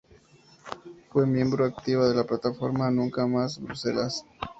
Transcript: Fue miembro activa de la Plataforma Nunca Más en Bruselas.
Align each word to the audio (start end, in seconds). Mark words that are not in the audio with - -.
Fue 1.11 1.27
miembro 1.27 1.63
activa 1.63 2.07
de 2.09 2.15
la 2.15 2.23
Plataforma 2.23 2.89
Nunca 2.89 3.27
Más 3.27 3.59
en 3.59 3.65
Bruselas. 3.65 4.25